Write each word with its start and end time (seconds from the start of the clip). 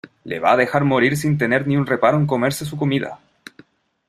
le 0.29 0.37
va 0.45 0.53
a 0.53 0.57
dejar 0.59 0.81
morir 0.91 1.15
sin 1.15 1.37
tener 1.43 1.67
ni 1.67 1.77
un 1.77 1.85
reparo 1.91 2.17
en 2.17 2.25
comerse 2.25 2.65
su 2.65 2.75
comida. 2.75 3.19